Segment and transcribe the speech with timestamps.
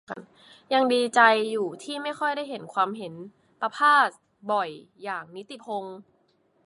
[0.73, 1.19] ยังดีใจ
[1.51, 3.13] อยู่ที่ไม่ค่อยได้เห็นความเห็น
[3.59, 4.09] ประภาส
[4.51, 4.69] บ่อย
[5.03, 5.97] อย่างนิติพงษ์